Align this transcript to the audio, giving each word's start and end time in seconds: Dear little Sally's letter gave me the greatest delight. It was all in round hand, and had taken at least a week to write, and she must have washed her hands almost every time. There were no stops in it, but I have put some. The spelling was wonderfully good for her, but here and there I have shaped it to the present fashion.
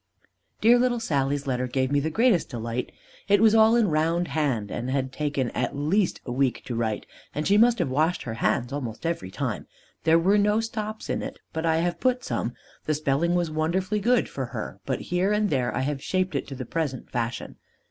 Dear 0.61 0.79
little 0.79 0.99
Sally's 0.99 1.45
letter 1.45 1.67
gave 1.67 1.91
me 1.91 1.99
the 1.99 2.09
greatest 2.09 2.49
delight. 2.49 2.91
It 3.27 3.39
was 3.39 3.53
all 3.53 3.75
in 3.75 3.87
round 3.89 4.29
hand, 4.29 4.71
and 4.71 4.89
had 4.89 5.11
taken 5.11 5.51
at 5.51 5.75
least 5.75 6.21
a 6.25 6.31
week 6.31 6.63
to 6.65 6.73
write, 6.75 7.05
and 7.35 7.47
she 7.47 7.55
must 7.55 7.77
have 7.77 7.91
washed 7.91 8.23
her 8.23 8.33
hands 8.33 8.73
almost 8.73 9.05
every 9.05 9.29
time. 9.29 9.67
There 10.03 10.17
were 10.17 10.39
no 10.39 10.59
stops 10.59 11.07
in 11.07 11.21
it, 11.21 11.37
but 11.53 11.67
I 11.67 11.77
have 11.77 11.99
put 11.99 12.23
some. 12.23 12.55
The 12.85 12.95
spelling 12.95 13.35
was 13.35 13.51
wonderfully 13.51 13.99
good 13.99 14.27
for 14.27 14.45
her, 14.47 14.79
but 14.87 15.01
here 15.01 15.31
and 15.31 15.51
there 15.51 15.71
I 15.71 15.81
have 15.81 16.01
shaped 16.01 16.33
it 16.33 16.47
to 16.47 16.55
the 16.55 16.65
present 16.65 17.11
fashion. 17.11 17.57